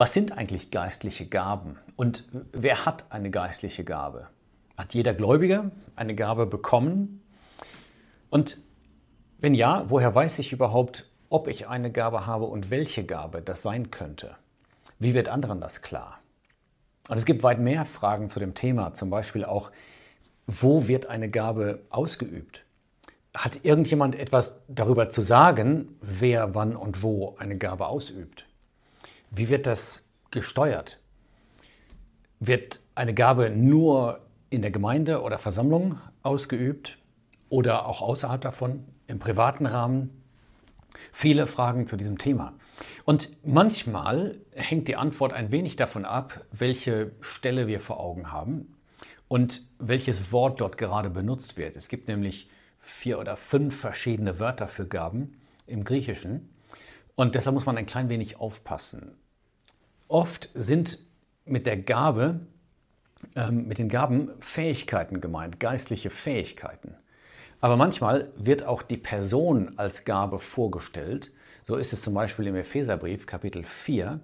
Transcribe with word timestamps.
Was 0.00 0.14
sind 0.14 0.30
eigentlich 0.30 0.70
geistliche 0.70 1.26
Gaben 1.26 1.76
und 1.96 2.22
wer 2.52 2.86
hat 2.86 3.10
eine 3.10 3.32
geistliche 3.32 3.82
Gabe? 3.82 4.28
Hat 4.76 4.94
jeder 4.94 5.12
Gläubige 5.12 5.72
eine 5.96 6.14
Gabe 6.14 6.46
bekommen? 6.46 7.20
Und 8.30 8.58
wenn 9.40 9.54
ja, 9.54 9.86
woher 9.88 10.14
weiß 10.14 10.38
ich 10.38 10.52
überhaupt, 10.52 11.10
ob 11.30 11.48
ich 11.48 11.66
eine 11.66 11.90
Gabe 11.90 12.26
habe 12.26 12.44
und 12.44 12.70
welche 12.70 13.04
Gabe 13.04 13.42
das 13.42 13.62
sein 13.62 13.90
könnte? 13.90 14.36
Wie 15.00 15.14
wird 15.14 15.28
anderen 15.28 15.60
das 15.60 15.82
klar? 15.82 16.20
Und 17.08 17.16
es 17.16 17.24
gibt 17.24 17.42
weit 17.42 17.58
mehr 17.58 17.84
Fragen 17.84 18.28
zu 18.28 18.38
dem 18.38 18.54
Thema, 18.54 18.94
zum 18.94 19.10
Beispiel 19.10 19.44
auch, 19.44 19.72
wo 20.46 20.86
wird 20.86 21.06
eine 21.06 21.28
Gabe 21.28 21.82
ausgeübt? 21.90 22.64
Hat 23.36 23.64
irgendjemand 23.64 24.14
etwas 24.14 24.60
darüber 24.68 25.10
zu 25.10 25.22
sagen, 25.22 25.96
wer 26.00 26.54
wann 26.54 26.76
und 26.76 27.02
wo 27.02 27.34
eine 27.40 27.58
Gabe 27.58 27.88
ausübt? 27.88 28.44
Wie 29.30 29.48
wird 29.48 29.66
das 29.66 30.08
gesteuert? 30.30 30.98
Wird 32.40 32.80
eine 32.94 33.14
Gabe 33.14 33.50
nur 33.50 34.20
in 34.50 34.62
der 34.62 34.70
Gemeinde 34.70 35.22
oder 35.22 35.38
Versammlung 35.38 35.98
ausgeübt 36.22 36.98
oder 37.48 37.86
auch 37.86 38.00
außerhalb 38.00 38.40
davon, 38.40 38.84
im 39.06 39.18
privaten 39.18 39.66
Rahmen? 39.66 40.22
Viele 41.12 41.46
Fragen 41.46 41.86
zu 41.86 41.96
diesem 41.96 42.18
Thema. 42.18 42.54
Und 43.04 43.36
manchmal 43.44 44.38
hängt 44.52 44.88
die 44.88 44.96
Antwort 44.96 45.32
ein 45.32 45.50
wenig 45.50 45.76
davon 45.76 46.04
ab, 46.04 46.44
welche 46.52 47.12
Stelle 47.20 47.66
wir 47.66 47.80
vor 47.80 48.00
Augen 48.00 48.32
haben 48.32 48.74
und 49.28 49.62
welches 49.78 50.32
Wort 50.32 50.60
dort 50.60 50.78
gerade 50.78 51.10
benutzt 51.10 51.56
wird. 51.56 51.76
Es 51.76 51.88
gibt 51.88 52.08
nämlich 52.08 52.48
vier 52.78 53.18
oder 53.18 53.36
fünf 53.36 53.78
verschiedene 53.78 54.38
Wörter 54.38 54.68
für 54.68 54.86
Gaben 54.86 55.40
im 55.66 55.84
Griechischen. 55.84 56.48
Und 57.18 57.34
deshalb 57.34 57.54
muss 57.54 57.66
man 57.66 57.76
ein 57.76 57.84
klein 57.84 58.10
wenig 58.10 58.38
aufpassen. 58.38 59.10
Oft 60.06 60.50
sind 60.54 61.00
mit 61.44 61.66
der 61.66 61.76
Gabe, 61.76 62.38
ähm, 63.34 63.66
mit 63.66 63.78
den 63.78 63.88
Gaben 63.88 64.30
Fähigkeiten 64.38 65.20
gemeint, 65.20 65.58
geistliche 65.58 66.10
Fähigkeiten. 66.10 66.94
Aber 67.60 67.76
manchmal 67.76 68.30
wird 68.36 68.62
auch 68.62 68.82
die 68.82 68.98
Person 68.98 69.76
als 69.80 70.04
Gabe 70.04 70.38
vorgestellt. 70.38 71.32
So 71.64 71.74
ist 71.74 71.92
es 71.92 72.02
zum 72.02 72.14
Beispiel 72.14 72.46
im 72.46 72.54
Epheserbrief 72.54 73.26
Kapitel 73.26 73.64
4, 73.64 74.20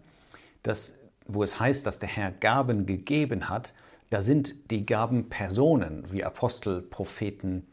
das, 0.62 0.96
wo 1.26 1.42
es 1.42 1.58
heißt, 1.58 1.84
dass 1.88 1.98
der 1.98 2.08
Herr 2.08 2.30
Gaben 2.30 2.86
gegeben 2.86 3.48
hat. 3.48 3.72
Da 4.10 4.20
sind 4.20 4.70
die 4.70 4.86
Gaben 4.86 5.28
Personen 5.28 6.12
wie 6.12 6.22
Apostel, 6.22 6.80
Propheten, 6.80 7.66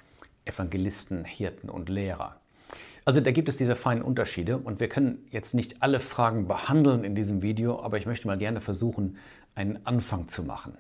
Evangelisten, 0.45 1.25
Hirten 1.25 1.69
und 1.69 1.89
Lehrer. 1.89 2.40
Also 3.03 3.19
da 3.19 3.31
gibt 3.31 3.49
es 3.49 3.57
diese 3.57 3.75
feinen 3.75 4.03
Unterschiede 4.03 4.57
und 4.57 4.79
wir 4.79 4.87
können 4.87 5.25
jetzt 5.31 5.55
nicht 5.55 5.81
alle 5.81 5.99
Fragen 5.99 6.47
behandeln 6.47 7.03
in 7.03 7.15
diesem 7.15 7.41
Video, 7.41 7.81
aber 7.81 7.97
ich 7.97 8.05
möchte 8.05 8.27
mal 8.27 8.37
gerne 8.37 8.61
versuchen, 8.61 9.17
einen 9.55 9.85
Anfang 9.85 10.27
zu 10.27 10.43
machen. 10.43 10.77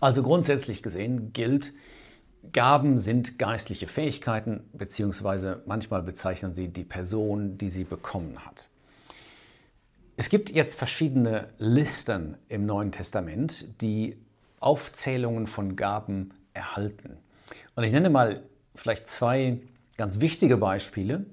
Also 0.00 0.22
grundsätzlich 0.22 0.82
gesehen 0.82 1.32
gilt, 1.32 1.72
Gaben 2.52 3.00
sind 3.00 3.38
geistliche 3.40 3.88
Fähigkeiten, 3.88 4.68
beziehungsweise 4.72 5.62
manchmal 5.66 6.02
bezeichnen 6.02 6.54
sie 6.54 6.68
die 6.68 6.84
Person, 6.84 7.58
die 7.58 7.70
sie 7.70 7.84
bekommen 7.84 8.44
hat. 8.44 8.70
Es 10.16 10.28
gibt 10.28 10.50
jetzt 10.50 10.78
verschiedene 10.78 11.48
Listen 11.58 12.36
im 12.48 12.66
Neuen 12.66 12.92
Testament, 12.92 13.82
die 13.82 14.16
Aufzählungen 14.60 15.46
von 15.46 15.76
Gaben 15.76 16.30
erhalten. 16.54 17.18
Und 17.74 17.84
ich 17.84 17.92
nenne 17.92 18.10
mal 18.10 18.44
vielleicht 18.74 19.08
zwei 19.08 19.60
ganz 19.96 20.20
wichtige 20.20 20.56
Beispiele, 20.56 21.26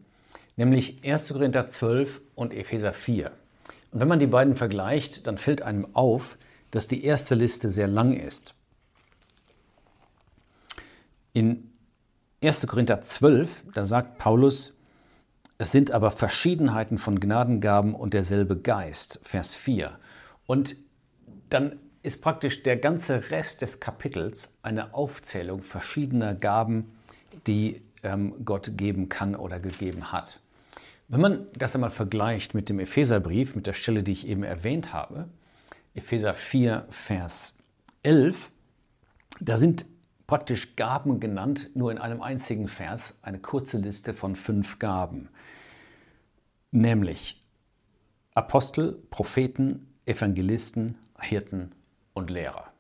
nämlich 0.56 1.06
1. 1.06 1.34
Korinther 1.34 1.68
12 1.68 2.22
und 2.36 2.54
Epheser 2.54 2.94
4. 2.94 3.32
Und 3.92 4.00
wenn 4.00 4.08
man 4.08 4.20
die 4.20 4.28
beiden 4.28 4.56
vergleicht, 4.56 5.28
dann 5.28 5.38
fällt 5.38 5.62
einem 5.62 5.96
auf, 5.96 6.38
dass 6.72 6.88
die 6.88 7.04
erste 7.04 7.36
Liste 7.36 7.70
sehr 7.70 7.88
lang 7.88 8.14
ist. 8.14 8.56
In 11.34 11.72
1. 12.44 12.68
Korinther 12.68 13.02
12, 13.02 13.66
da 13.74 13.86
sagt 13.86 14.18
Paulus, 14.18 14.74
es 15.58 15.72
sind 15.72 15.92
aber 15.92 16.12
Verschiedenheiten 16.12 16.98
von 16.98 17.20
Gnadengaben 17.20 17.96
und 17.96 18.14
derselbe 18.14 18.58
Geist, 18.58 19.20
Vers 19.24 19.54
4. 19.54 19.98
Und 20.46 20.76
dann 21.50 21.80
ist 22.02 22.22
praktisch 22.22 22.64
der 22.64 22.76
ganze 22.76 23.30
Rest 23.30 23.62
des 23.62 23.80
Kapitels 23.80 24.58
eine 24.62 24.94
Aufzählung 24.94 25.62
verschiedener 25.62 26.36
Gaben, 26.36 26.92
die 27.48 27.82
Gott 28.46 28.78
geben 28.78 29.10
kann 29.10 29.36
oder 29.36 29.60
gegeben 29.60 30.12
hat. 30.12 30.40
Wenn 31.08 31.22
man 31.22 31.48
das 31.54 31.76
einmal 31.76 31.92
vergleicht 31.92 32.54
mit 32.54 32.70
dem 32.70 32.80
Epheserbrief, 32.80 33.56
mit 33.56 33.68
der 33.68 33.74
Stelle, 33.74 34.04
die 34.04 34.12
ich 34.12 34.28
eben 34.28 34.44
erwähnt 34.44 34.94
habe, 34.94 35.30
Epheser 35.94 36.34
4, 36.34 36.86
Vers 36.90 37.58
11, 38.04 38.52
da 39.40 39.58
sind 39.58 39.86
praktisch 40.28 40.76
Gaben 40.76 41.20
genannt, 41.20 41.70
nur 41.76 41.92
in 41.92 41.98
einem 41.98 42.22
einzigen 42.22 42.68
Vers, 42.68 43.20
eine 43.22 43.40
kurze 43.40 43.78
Liste 43.78 44.14
von 44.14 44.36
fünf 44.36 44.80
Gaben, 44.80 45.30
nämlich 46.72 47.44
Apostel, 48.34 48.94
Propheten, 49.12 49.94
Evangelisten, 50.06 50.98
Hirten 51.20 51.72
und 52.14 52.32
Lehrer. 52.32 52.73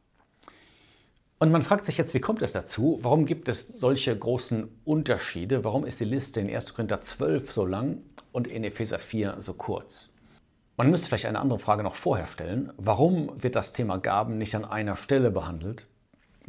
Und 1.43 1.51
man 1.51 1.61
fragt 1.61 1.85
sich 1.85 1.97
jetzt, 1.97 2.13
wie 2.13 2.21
kommt 2.21 2.41
es 2.41 2.53
dazu? 2.53 2.99
Warum 3.01 3.25
gibt 3.25 3.49
es 3.49 3.67
solche 3.67 4.17
großen 4.17 4.79
Unterschiede? 4.85 5.65
Warum 5.65 5.83
ist 5.83 5.99
die 5.99 6.05
Liste 6.05 6.39
in 6.39 6.49
1. 6.49 6.73
Korinther 6.73 7.01
12 7.01 7.51
so 7.51 7.65
lang 7.65 7.97
und 8.31 8.47
in 8.47 8.63
Epheser 8.63 8.97
4 8.97 9.39
so 9.41 9.53
kurz? 9.53 10.07
Man 10.77 10.89
müsste 10.89 11.09
vielleicht 11.09 11.25
eine 11.25 11.41
andere 11.41 11.59
Frage 11.59 11.83
noch 11.83 11.95
vorher 11.95 12.27
stellen. 12.27 12.71
Warum 12.77 13.43
wird 13.43 13.57
das 13.57 13.73
Thema 13.73 13.97
Gaben 13.97 14.37
nicht 14.37 14.55
an 14.55 14.63
einer 14.63 14.95
Stelle 14.95 15.31
behandelt, 15.31 15.89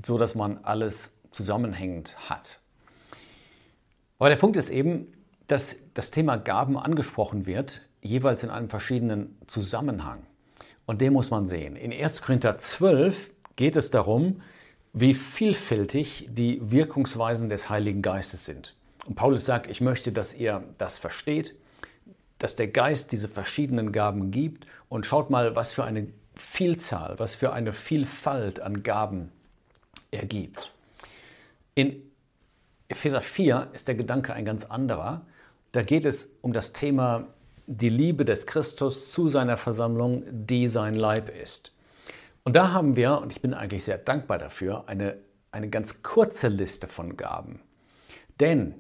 so 0.01 0.17
dass 0.17 0.37
man 0.37 0.59
alles 0.63 1.15
zusammenhängend 1.33 2.31
hat? 2.31 2.61
Aber 4.21 4.29
der 4.29 4.37
Punkt 4.37 4.57
ist 4.57 4.71
eben, 4.71 5.13
dass 5.49 5.75
das 5.95 6.13
Thema 6.13 6.37
Gaben 6.37 6.79
angesprochen 6.79 7.47
wird, 7.47 7.81
jeweils 8.01 8.45
in 8.45 8.51
einem 8.51 8.69
verschiedenen 8.69 9.41
Zusammenhang. 9.49 10.21
Und 10.87 11.01
den 11.01 11.15
muss 11.15 11.33
man 11.33 11.49
sehen. 11.49 11.75
In 11.75 11.93
1. 11.93 12.23
Korinther 12.23 12.59
12 12.59 13.33
geht 13.57 13.75
es 13.75 13.91
darum, 13.91 14.41
wie 14.95 15.13
vielfältig 15.13 16.29
die 16.31 16.71
Wirkungsweisen 16.71 17.49
des 17.49 17.69
Heiligen 17.69 18.01
Geistes 18.01 18.45
sind. 18.45 18.77
Und 19.05 19.17
Paulus 19.17 19.45
sagt, 19.45 19.69
ich 19.69 19.81
möchte, 19.81 20.13
dass 20.13 20.33
ihr 20.33 20.63
das 20.79 20.99
versteht, 20.99 21.57
dass 22.39 22.55
der 22.55 22.69
Geist 22.69 23.11
diese 23.11 23.29
verschiedenen 23.29 23.91
Gaben 23.91 24.31
gibt 24.31 24.67
und 24.89 25.05
schaut 25.05 25.31
mal, 25.31 25.57
was 25.57 25.73
für 25.73 25.83
eine 25.83 26.07
Vielzahl, 26.37 27.19
was 27.19 27.35
für 27.35 27.53
eine 27.53 27.73
Vielfalt 27.73 28.61
an 28.61 28.85
Gaben 28.85 29.33
er 30.13 30.27
gibt. 30.27 30.73
In 31.75 32.01
Epheser 32.87 33.21
4 33.21 33.71
ist 33.73 33.89
der 33.89 33.97
Gedanke 33.97 34.33
ein 34.33 34.45
ganz 34.45 34.65
anderer. 34.65 35.27
Da 35.73 35.83
geht 35.83 36.05
es 36.05 36.31
um 36.41 36.53
das 36.53 36.73
Thema 36.73 37.27
die 37.67 37.89
Liebe 37.89 38.25
des 38.25 38.47
Christus 38.47 39.11
zu 39.11 39.29
seiner 39.29 39.57
Versammlung, 39.57 40.23
die 40.31 40.69
sein 40.69 40.95
Leib 40.95 41.31
ist. 41.31 41.73
Und 42.45 42.57
da 42.57 42.73
haben 42.73 42.95
wir, 42.95 43.21
und 43.21 43.33
ich 43.33 43.41
bin 43.41 43.55
eigentlich 43.55 43.85
sehr 43.85 43.99
dankbar 43.99 44.39
dafür, 44.39 44.85
eine, 44.87 45.17
eine 45.51 45.71
ganz 45.71 46.03
kurze 46.03 46.49
Liste 46.49 46.87
von 46.87 47.17
Gaben. 47.17 47.61
Denn 48.39 48.75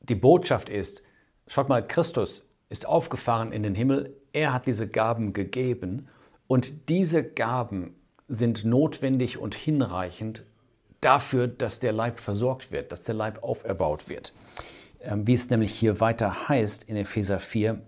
die 0.00 0.14
Botschaft 0.14 0.68
ist, 0.68 1.02
schaut 1.48 1.68
mal, 1.68 1.86
Christus 1.86 2.48
ist 2.68 2.86
aufgefahren 2.86 3.52
in 3.52 3.64
den 3.64 3.74
Himmel, 3.74 4.16
er 4.32 4.52
hat 4.52 4.66
diese 4.66 4.88
Gaben 4.88 5.32
gegeben 5.32 6.08
und 6.46 6.88
diese 6.88 7.24
Gaben 7.24 7.96
sind 8.28 8.64
notwendig 8.64 9.36
und 9.36 9.54
hinreichend 9.54 10.44
dafür, 11.00 11.48
dass 11.48 11.80
der 11.80 11.92
Leib 11.92 12.20
versorgt 12.20 12.70
wird, 12.70 12.92
dass 12.92 13.02
der 13.02 13.16
Leib 13.16 13.42
auferbaut 13.42 14.08
wird. 14.08 14.32
Ähm, 15.00 15.26
wie 15.26 15.34
es 15.34 15.50
nämlich 15.50 15.74
hier 15.74 16.00
weiter 16.00 16.48
heißt 16.48 16.84
in 16.84 16.96
Epheser 16.96 17.40
4, 17.40 17.82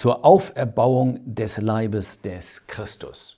zur 0.00 0.24
Auferbauung 0.24 1.20
des 1.26 1.58
Leibes 1.58 2.22
des 2.22 2.66
Christus. 2.66 3.36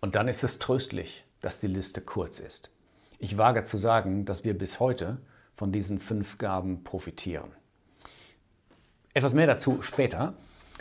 Und 0.00 0.16
dann 0.16 0.26
ist 0.26 0.42
es 0.42 0.58
tröstlich, 0.58 1.24
dass 1.40 1.60
die 1.60 1.68
Liste 1.68 2.00
kurz 2.00 2.40
ist. 2.40 2.72
Ich 3.20 3.38
wage 3.38 3.62
zu 3.62 3.76
sagen, 3.76 4.24
dass 4.24 4.42
wir 4.42 4.58
bis 4.58 4.80
heute 4.80 5.18
von 5.54 5.70
diesen 5.70 6.00
fünf 6.00 6.36
Gaben 6.36 6.82
profitieren. 6.82 7.52
Etwas 9.14 9.34
mehr 9.34 9.46
dazu 9.46 9.82
später. 9.82 10.34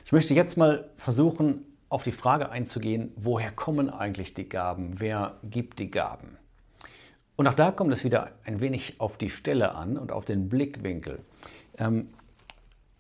Ich 0.04 0.12
möchte 0.14 0.34
jetzt 0.34 0.58
mal 0.58 0.90
versuchen, 0.96 1.64
auf 1.90 2.02
die 2.02 2.12
Frage 2.12 2.50
einzugehen, 2.50 3.14
woher 3.16 3.52
kommen 3.52 3.92
eigentlich 3.92 4.34
die 4.34 4.50
Gaben? 4.50 5.00
Wer 5.00 5.38
gibt 5.44 5.78
die 5.78 5.92
Gaben? 5.92 6.40
Und 7.36 7.46
auch 7.46 7.54
da 7.54 7.72
kommt 7.72 7.94
es 7.94 8.04
wieder 8.04 8.32
ein 8.46 8.62
wenig 8.62 9.00
auf 9.00 9.16
die 9.16 9.30
Stelle 9.30 9.76
an 9.76 9.96
und 9.96 10.12
auf 10.12 10.26
den 10.26 10.50
Blickwinkel. 10.50 11.20
Ähm, 11.78 12.10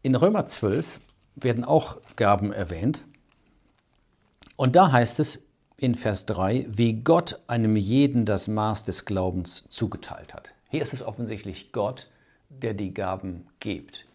in 0.04 0.14
Römer 0.14 0.46
12 0.46 1.00
werden 1.36 1.64
auch 1.64 1.98
Gaben 2.16 2.52
erwähnt. 2.52 3.06
Und 4.56 4.76
da 4.76 4.92
heißt 4.92 5.20
es 5.20 5.44
in 5.78 5.96
Vers 5.96 6.26
3, 6.26 6.66
wie 6.70 7.02
Gott 7.02 7.40
einem 7.48 7.76
jeden 7.76 8.26
das 8.26 8.48
Maß 8.48 8.84
des 8.84 9.06
Glaubens 9.06 9.64
zugeteilt 9.70 10.34
hat. 10.34 10.52
Hier 10.70 10.82
ist 10.82 10.94
es 10.94 11.02
offensichtlich 11.02 11.72
Gott, 11.72 12.10
der 12.50 12.74
die 12.74 12.94
Gaben 12.94 13.48
gibt. 13.60 14.06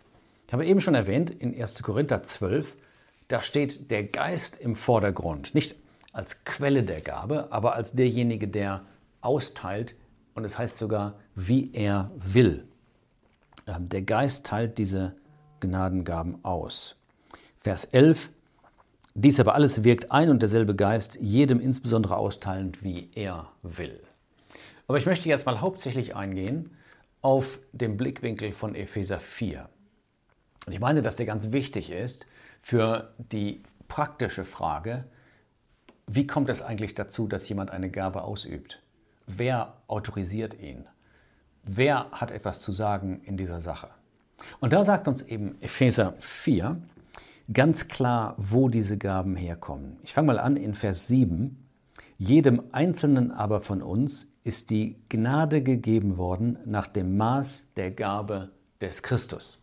Ich 0.47 0.53
habe 0.53 0.67
eben 0.67 0.81
schon 0.81 0.95
erwähnt, 0.95 1.31
in 1.31 1.59
1. 1.59 1.83
Korinther 1.83 2.23
12, 2.23 2.77
da 3.29 3.41
steht 3.41 3.91
der 3.91 4.05
Geist 4.05 4.57
im 4.57 4.77
Vordergrund. 4.77 5.55
Nicht 5.55 5.77
als 6.13 6.45
Quelle 6.45 6.83
der 6.83 7.01
Gabe, 7.01 7.51
aber 7.51 7.75
als 7.75 7.93
derjenige, 7.93 8.47
der 8.47 8.83
austeilt. 9.21 9.97
Und 10.35 10.45
es 10.45 10.59
heißt 10.59 10.79
sogar, 10.79 11.15
wie 11.35 11.73
er 11.73 12.11
will. 12.17 12.69
Ähm, 13.67 13.89
der 13.89 14.03
Geist 14.03 14.47
teilt 14.47 14.79
diese 14.79 15.17
Gnadengaben 15.61 16.45
aus. 16.45 16.97
Vers 17.65 17.87
11. 17.87 18.31
Dies 19.15 19.41
aber 19.41 19.55
alles 19.55 19.85
wirkt 19.85 20.13
ein 20.13 20.29
und 20.29 20.43
derselbe 20.43 20.77
Geist, 20.77 21.17
jedem 21.19 21.61
insbesondere 21.61 22.19
austeilend, 22.19 22.85
wie 22.85 23.09
er 23.15 23.53
will. 23.63 24.03
Aber 24.87 24.99
ich 24.99 25.07
möchte 25.07 25.31
jetzt 25.31 25.47
mal 25.47 25.63
hauptsächlich 25.63 26.15
eingehen 26.15 26.77
auf 27.23 27.61
den 27.73 27.97
Blickwinkel 27.97 28.53
von 28.53 28.75
Epheser 28.75 29.19
4. 29.19 29.67
Und 30.67 30.75
ich 30.75 30.81
meine, 30.81 31.01
dass 31.01 31.17
der 31.17 31.25
ganz 31.25 31.53
wichtig 31.53 31.91
ist 31.91 32.27
für 32.61 33.15
die 33.17 33.63
praktische 33.89 34.45
Frage, 34.45 35.05
wie 36.07 36.27
kommt 36.27 36.51
es 36.51 36.61
eigentlich 36.61 36.95
dazu, 36.95 37.29
dass 37.29 37.49
jemand 37.49 37.71
eine 37.71 37.89
Gabe 37.89 38.25
ausübt? 38.25 38.83
Wer 39.27 39.73
autorisiert 39.87 40.61
ihn? 40.61 40.85
Wer 41.63 42.11
hat 42.11 42.31
etwas 42.31 42.61
zu 42.61 42.73
sagen 42.73 43.23
in 43.25 43.39
dieser 43.39 43.61
Sache? 43.61 43.89
Und 44.61 44.75
da 44.75 44.85
sagt 44.85 45.09
uns 45.09 45.23
eben 45.23 45.59
Epheser 45.63 46.13
4 46.19 46.79
ganz 47.53 47.89
klar, 47.89 48.35
wo 48.39 48.69
diese 48.69 48.99
Gaben 48.99 49.37
herkommen. 49.37 49.99
Ich 50.03 50.15
fange 50.15 50.29
mal 50.29 50.39
an 50.39 50.57
in 50.57 50.75
Vers 50.75 51.09
7. 51.09 51.61
Jedem 52.17 52.63
Einzelnen 52.73 53.31
aber 53.33 53.61
von 53.61 53.83
uns 53.83 54.31
ist 54.43 54.71
die 54.71 54.97
Gnade 55.09 55.63
gegeben 55.63 56.17
worden 56.17 56.59
nach 56.65 56.87
dem 56.87 57.17
Maß 57.17 57.73
der 57.77 57.91
Gabe 57.91 58.53
des 58.81 59.03
Christus. 59.03 59.59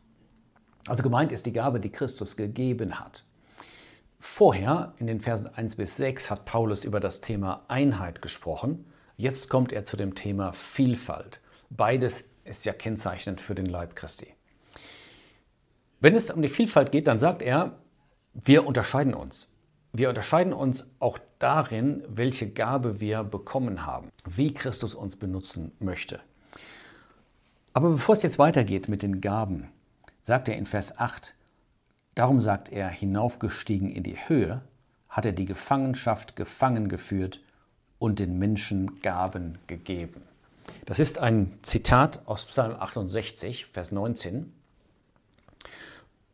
Also 0.88 1.04
gemeint 1.04 1.31
ist 1.31 1.45
die 1.45 1.54
Gabe, 1.54 1.80
die 1.80 1.92
Christus 1.92 2.36
gegeben 2.36 3.00
hat. 3.00 3.24
Vorher, 4.19 4.94
in 4.98 5.07
den 5.07 5.19
Versen 5.19 5.48
1 5.48 5.75
bis 5.75 5.98
6, 5.98 6.30
hat 6.30 6.45
Paulus 6.45 6.84
über 6.86 7.00
das 7.00 7.22
Thema 7.22 7.66
Einheit 7.68 8.22
gesprochen. 8.22 8.86
Jetzt 9.18 9.50
kommt 9.50 9.72
er 9.72 9.84
zu 9.84 9.98
dem 9.98 10.16
Thema 10.16 10.54
Vielfalt. 10.54 11.42
Beides 11.69 12.25
ist 12.44 12.66
ja 12.66 12.74
kennzeichnend 12.74 13.42
für 13.42 13.56
den 13.56 13.66
Leib 13.66 13.95
Christi. 13.95 14.27
Wenn 16.01 16.15
es 16.15 16.31
um 16.31 16.42
die 16.42 16.50
Vielfalt 16.50 16.92
geht, 16.92 17.06
dann 17.06 17.19
sagt 17.19 17.44
er, 17.44 17.77
wir 18.33 18.65
unterscheiden 18.65 19.13
uns. 19.13 19.56
Wir 19.94 20.09
unterscheiden 20.09 20.51
uns 20.51 20.95
auch 21.00 21.19
darin, 21.38 22.03
welche 22.07 22.50
Gabe 22.50 23.00
wir 23.00 23.24
bekommen 23.24 23.86
haben, 23.86 24.09
wie 24.25 24.51
Christus 24.51 24.95
uns 24.95 25.15
benutzen 25.15 25.74
möchte. 25.80 26.19
Aber 27.74 27.92
bevor 27.92 28.15
es 28.15 28.24
jetzt 28.24 28.39
weitergeht 28.39 28.89
mit 28.89 29.03
den 29.03 29.21
Gaben, 29.21 29.69
sagt 30.24 30.50
er 30.50 30.57
in 30.57 30.65
Vers 30.65 30.98
8, 30.98 31.36
darum 32.15 32.39
sagt 32.39 32.69
er, 32.69 32.89
hinaufgestiegen 32.89 33.89
in 33.89 34.01
die 34.01 34.18
Höhe, 34.27 34.62
hat 35.07 35.27
er 35.27 35.33
die 35.33 35.45
Gefangenschaft 35.45 36.36
gefangen 36.36 36.89
geführt 36.89 37.42
und 38.00 38.18
den 38.18 38.39
Menschen 38.39 39.01
Gaben 39.01 39.59
gegeben. 39.68 40.24
Das 40.86 41.00
ist 41.00 41.19
ein 41.19 41.59
Zitat 41.62 42.24
aus 42.25 42.45
Psalm 42.45 42.75
68, 42.80 43.68
Vers 43.68 43.92
19. 43.92 44.51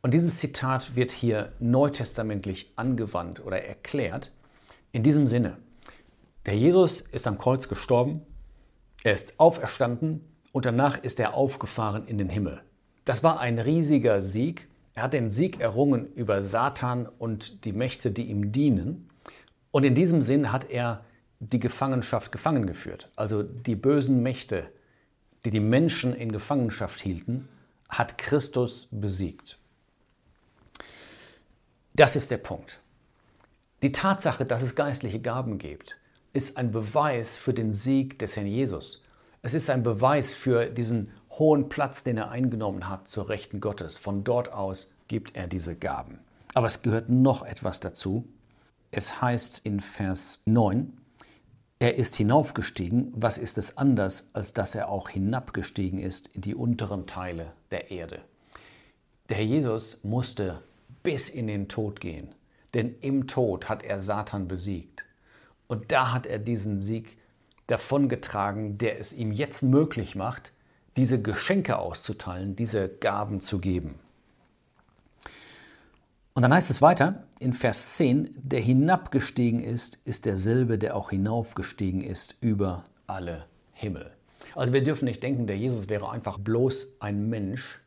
Und 0.08 0.14
dieses 0.14 0.38
Zitat 0.38 0.96
wird 0.96 1.12
hier 1.12 1.52
neutestamentlich 1.60 2.72
angewandt 2.78 3.46
oder 3.46 3.66
erklärt 3.66 4.32
in 4.94 5.04
diesem 5.04 5.28
Sinne. 5.28 5.58
Der 6.46 6.56
Jesus 6.56 7.02
ist 7.02 7.28
am 7.28 7.38
Kreuz 7.38 7.68
gestorben, 7.68 8.22
er 9.04 9.12
ist 9.12 9.38
auferstanden 9.38 10.22
und 10.54 10.64
danach 10.64 10.98
ist 10.98 11.20
er 11.20 11.34
aufgefahren 11.34 12.08
in 12.08 12.18
den 12.18 12.30
Himmel. 12.30 12.62
Das 13.04 13.22
war 13.22 13.42
ein 13.42 13.60
riesiger 13.60 14.22
Sieg. 14.22 14.70
Er 14.94 15.04
hat 15.04 15.12
den 15.12 15.30
Sieg 15.30 15.60
errungen 15.60 16.08
über 16.14 16.42
Satan 16.42 17.10
und 17.20 17.66
die 17.66 17.74
Mächte, 17.74 18.10
die 18.10 18.28
ihm 18.28 18.54
dienen. 18.54 19.10
Und 19.72 19.84
in 19.84 19.94
diesem 19.94 20.22
Sinn 20.22 20.54
hat 20.54 20.72
er 20.72 21.04
die 21.42 21.60
Gefangenschaft 21.60 22.32
gefangen 22.32 22.66
geführt. 22.66 23.12
Also 23.18 23.44
die 23.44 23.76
bösen 23.76 24.24
Mächte, 24.24 24.72
die 25.44 25.50
die 25.50 25.60
Menschen 25.60 26.16
in 26.16 26.32
Gefangenschaft 26.32 27.02
hielten, 27.02 27.50
hat 27.90 28.18
Christus 28.18 28.88
besiegt. 28.90 29.60
Das 31.98 32.16
ist 32.16 32.30
der 32.30 32.38
Punkt. 32.38 32.80
Die 33.82 33.92
Tatsache, 33.92 34.46
dass 34.46 34.62
es 34.62 34.76
geistliche 34.76 35.20
Gaben 35.20 35.58
gibt, 35.58 35.98
ist 36.32 36.56
ein 36.56 36.72
Beweis 36.72 37.38
für 37.38 37.56
den 37.56 37.74
Sieg 37.74 38.20
des 38.20 38.36
Herrn 38.36 38.46
Jesus. 38.46 39.04
Es 39.42 39.56
ist 39.56 39.68
ein 39.72 39.82
Beweis 39.82 40.36
für 40.36 40.68
diesen 40.68 41.12
hohen 41.32 41.70
Platz, 41.70 42.04
den 42.04 42.16
er 42.18 42.30
eingenommen 42.30 42.88
hat 42.88 43.08
zur 43.08 43.30
Rechten 43.30 43.62
Gottes. 43.62 43.98
Von 43.98 44.24
dort 44.24 44.54
aus 44.54 44.92
gibt 45.08 45.36
er 45.36 45.48
diese 45.48 45.76
Gaben. 45.76 46.20
Aber 46.54 46.68
es 46.68 46.84
gehört 46.84 47.10
noch 47.10 47.42
etwas 47.42 47.80
dazu. 47.80 48.28
Es 48.92 49.20
heißt 49.20 49.66
in 49.66 49.80
Vers 49.80 50.44
9, 50.46 50.96
er 51.80 51.96
ist 51.96 52.16
hinaufgestiegen. 52.16 53.12
Was 53.16 53.40
ist 53.40 53.58
es 53.58 53.76
anders, 53.76 54.30
als 54.34 54.54
dass 54.54 54.76
er 54.76 54.90
auch 54.90 55.10
hinabgestiegen 55.10 55.98
ist 55.98 56.28
in 56.28 56.42
die 56.42 56.54
unteren 56.54 57.08
Teile 57.08 57.54
der 57.72 57.90
Erde? 57.90 58.22
Der 59.30 59.38
Herr 59.38 59.46
Jesus 59.46 60.04
musste 60.04 60.62
bis 61.08 61.30
in 61.30 61.48
den 61.48 61.70
Tod 61.70 62.02
gehen. 62.02 62.36
Denn 62.74 62.96
im 63.00 63.28
Tod 63.28 63.70
hat 63.70 63.82
er 63.82 64.02
Satan 64.02 64.50
besiegt. 64.50 65.06
Und 65.68 65.94
da 65.94 66.12
hat 66.12 66.26
er 66.26 66.38
diesen 66.38 66.82
Sieg 66.82 67.18
davongetragen, 67.68 68.78
der 68.78 69.00
es 69.00 69.14
ihm 69.14 69.32
jetzt 69.32 69.64
möglich 69.64 70.16
macht, 70.16 70.52
diese 70.98 71.22
Geschenke 71.22 71.80
auszuteilen, 71.80 72.58
diese 72.58 72.90
Gaben 72.90 73.40
zu 73.40 73.60
geben. 73.60 73.96
Und 76.34 76.42
dann 76.42 76.54
heißt 76.54 76.70
es 76.70 76.82
weiter 76.82 77.24
in 77.40 77.54
Vers 77.54 77.94
10, 77.94 78.30
der 78.36 78.60
hinabgestiegen 78.60 79.62
ist, 79.62 80.00
ist 80.04 80.26
derselbe, 80.26 80.78
der 80.78 80.98
auch 80.98 81.12
hinaufgestiegen 81.12 82.02
ist 82.02 82.36
über 82.42 82.84
alle 83.08 83.46
Himmel. 83.72 84.12
Also 84.56 84.74
wir 84.74 84.84
dürfen 84.84 85.06
nicht 85.06 85.24
denken, 85.24 85.48
der 85.48 85.58
Jesus 85.58 85.88
wäre 85.88 86.10
einfach 86.10 86.38
bloß 86.38 86.96
ein 87.00 87.30
Mensch, 87.30 87.80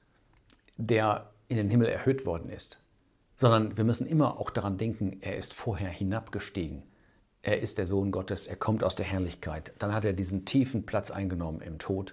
der 0.79 1.29
in 1.49 1.59
den 1.59 1.69
Himmel 1.69 1.89
erhöht 1.89 2.25
worden 2.25 2.49
ist 2.49 2.80
sondern 3.41 3.79
wir 3.79 3.85
müssen 3.85 4.07
immer 4.07 4.39
auch 4.39 4.51
daran 4.51 4.77
denken, 4.77 5.17
er 5.23 5.39
ist 5.39 5.55
vorher 5.55 5.89
hinabgestiegen. 5.89 6.83
Er 7.41 7.63
ist 7.63 7.79
der 7.79 7.87
Sohn 7.87 8.11
Gottes, 8.11 8.47
er 8.47 8.57
kommt 8.57 8.85
aus 8.85 8.97
der 8.97 9.07
Herrlichkeit. 9.07 9.73
Dann 9.79 9.95
hat 9.95 10.05
er 10.05 10.13
diesen 10.13 10.45
tiefen 10.45 10.85
Platz 10.85 11.11
eingenommen 11.11 11.63
im 11.63 11.79
Tod. 11.79 12.13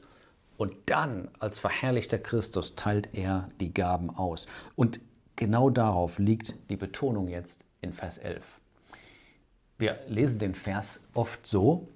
Und 0.56 0.74
dann, 0.86 1.30
als 1.40 1.60
verherrlichter 1.60 2.18
Christus, 2.18 2.76
teilt 2.76 3.18
er 3.18 3.50
die 3.60 3.74
Gaben 3.74 4.10
aus. 4.10 4.48
Und 4.78 5.02
genau 5.36 5.70
darauf 5.70 6.18
liegt 6.18 6.56
die 6.70 6.78
Betonung 6.78 7.28
jetzt 7.28 7.66
in 7.82 7.92
Vers 7.92 8.20
11. 8.20 8.62
Wir 9.78 9.98
lesen 10.08 10.40
den 10.40 10.56
Vers 10.56 11.10
oft 11.14 11.46
so, 11.46 11.90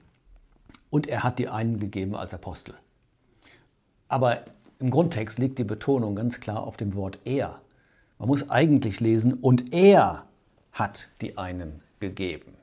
und 0.89 1.07
er 1.07 1.23
hat 1.23 1.39
die 1.39 1.47
einen 1.47 1.79
gegeben 1.79 2.17
als 2.17 2.33
Apostel. 2.33 2.75
Aber 4.09 4.43
im 4.79 4.91
Grundtext 4.91 5.39
liegt 5.39 5.57
die 5.57 5.63
Betonung 5.63 6.17
ganz 6.17 6.41
klar 6.41 6.63
auf 6.63 6.75
dem 6.75 6.95
Wort 6.95 7.19
er. 7.23 7.61
Man 8.21 8.27
muss 8.27 8.51
eigentlich 8.51 8.99
lesen, 8.99 9.33
und 9.33 9.73
er 9.73 10.27
hat 10.73 11.07
die 11.21 11.39
einen 11.39 11.81
gegeben. 11.99 12.53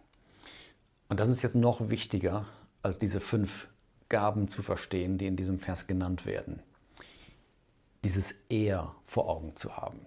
Und 1.08 1.18
das 1.18 1.28
ist 1.28 1.42
jetzt 1.42 1.56
noch 1.56 1.90
wichtiger, 1.90 2.46
als 2.80 3.00
diese 3.00 3.18
fünf 3.18 3.66
Gaben 4.08 4.46
zu 4.46 4.62
verstehen, 4.62 5.18
die 5.18 5.26
in 5.26 5.34
diesem 5.34 5.58
Vers 5.58 5.88
genannt 5.88 6.26
werden. 6.26 6.62
Dieses 8.04 8.36
Er 8.48 8.94
vor 9.04 9.28
Augen 9.28 9.56
zu 9.56 9.76
haben. 9.76 9.98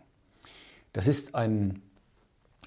Das 0.93 1.05
ist 1.05 1.35
ein 1.35 1.81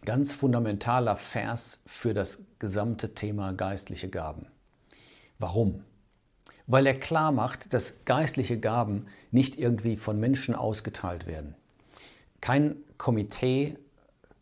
ganz 0.05 0.33
fundamentaler 0.33 1.17
Vers 1.17 1.81
für 1.87 2.13
das 2.13 2.43
gesamte 2.59 3.15
Thema 3.15 3.55
geistliche 3.55 4.11
Gaben. 4.11 4.49
Warum? 5.39 5.85
Weil 6.67 6.87
er 6.87 7.01
klar 7.01 7.33
macht, 7.33 7.73
dass 7.73 8.05
geistliche 8.05 8.61
Gaben 8.61 9.07
nicht 9.31 9.59
irgendwie 9.59 9.97
von 9.97 10.21
Menschen 10.21 10.55
ausgeteilt 10.55 11.27
werden. 11.27 11.57
Kein 12.45 12.77
Komitee, 12.99 13.79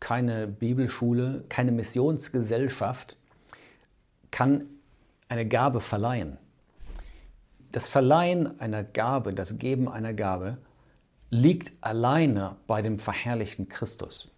keine 0.01 0.45
Bibelschule, 0.45 1.45
keine 1.47 1.71
Missionsgesellschaft 1.71 3.15
kann 4.29 4.65
eine 5.29 5.47
Gabe 5.47 5.79
verleihen. 5.79 6.37
Das 7.71 7.87
Verleihen 7.87 8.59
einer 8.59 8.83
Gabe, 8.83 9.33
das 9.33 9.57
Geben 9.57 9.87
einer 9.87 10.13
Gabe 10.13 10.57
liegt 11.29 11.71
alleine 11.79 12.57
bei 12.67 12.81
dem 12.81 12.99
verherrlichten 12.99 13.69
Christus. 13.69 14.29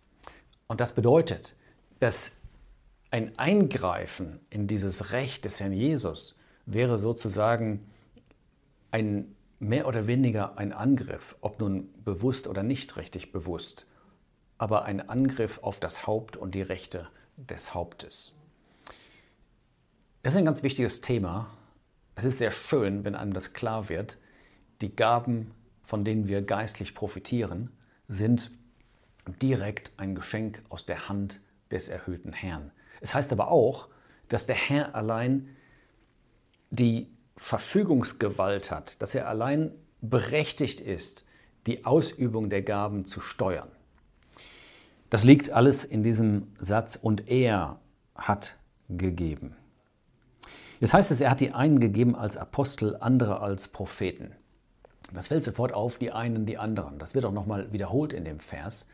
Und 0.68 0.80
das 0.80 0.94
bedeutet, 0.94 1.56
dass 2.00 2.34
ein 3.10 3.40
Eingreifen 3.40 4.42
in 4.52 4.68
dieses 4.68 5.12
Recht 5.12 5.44
des 5.44 5.60
Herrn 5.60 5.74
Jesus 5.74 6.36
wäre 6.68 7.00
sozusagen 7.00 7.90
ein 8.92 9.35
mehr 9.60 9.88
oder 9.88 10.08
weniger 10.08 10.58
ein 10.58 10.74
Angriff, 10.74 11.38
ob 11.42 11.60
nun 11.60 11.90
bewusst 12.04 12.48
oder 12.48 12.64
nicht 12.64 12.98
richtig 12.98 13.32
bewusst, 13.32 13.88
aber 14.58 14.86
ein 14.86 15.10
Angriff 15.10 15.60
auf 15.62 15.80
das 15.80 16.08
Haupt 16.08 16.38
und 16.38 16.56
die 16.56 16.62
Rechte 16.62 17.08
des 17.38 17.74
Hauptes. 17.74 18.34
Das 20.24 20.34
ist 20.34 20.40
ein 20.40 20.46
ganz 20.46 20.64
wichtiges 20.64 21.02
Thema. 21.02 21.52
Es 22.16 22.24
ist 22.24 22.38
sehr 22.38 22.52
schön, 22.52 23.04
wenn 23.04 23.16
einem 23.16 23.34
das 23.34 23.54
klar 23.54 23.90
wird. 23.90 24.18
Die 24.82 24.96
Gaben, 24.96 25.52
von 25.84 26.04
denen 26.04 26.28
wir 26.28 26.42
geistlich 26.42 26.96
profitieren, 26.96 27.70
sind 28.08 28.52
direkt 29.42 29.92
ein 29.98 30.16
Geschenk 30.16 30.62
aus 30.70 30.86
der 30.86 31.10
Hand 31.10 31.42
des 31.72 31.90
erhöhten 31.90 32.34
Herrn. 32.34 32.72
Es 33.02 33.14
heißt 33.14 33.32
aber 33.32 33.50
auch, 33.50 33.90
dass 34.30 34.48
der 34.48 34.56
Herr 34.56 34.96
allein 34.96 35.50
die 36.70 37.15
Verfügungsgewalt 37.38 38.72
hat, 38.72 39.02
dass 39.02 39.16
er 39.16 39.28
allein 39.28 39.72
berechtigt 40.02 40.80
ist, 40.80 41.26
die 41.68 41.86
Ausübung 41.86 42.50
der 42.50 42.62
Gaben 42.62 43.06
zu 43.06 43.22
steuern. 43.22 43.70
Das 45.10 45.24
liegt 45.24 45.52
alles 45.52 45.86
in 45.86 46.04
diesem 46.04 46.48
Satz 46.60 46.96
und 46.96 47.30
er 47.30 47.80
hat 48.16 48.58
gegeben. 48.90 49.56
Jetzt 50.80 50.94
heißt 50.94 51.12
es, 51.12 51.22
er 51.22 51.32
hat 51.32 51.40
die 51.40 51.52
einen 51.52 51.80
gegeben 51.80 52.16
als 52.16 52.38
Apostel, 52.38 52.98
andere 52.98 53.40
als 53.40 53.68
Propheten. 53.68 54.32
Das 55.14 55.28
fällt 55.30 55.44
sofort 55.44 55.74
auf, 55.74 55.98
die 55.98 56.12
einen, 56.12 56.46
die 56.46 56.58
anderen. 56.58 57.00
Das 57.00 57.16
wird 57.16 57.26
auch 57.26 57.32
nochmal 57.32 57.72
wiederholt 57.72 58.14
in 58.14 58.26
dem 58.26 58.40
Vers. 58.40 58.88